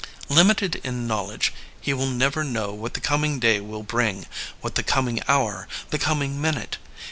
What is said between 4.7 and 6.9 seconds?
the coming hour, the coming minute.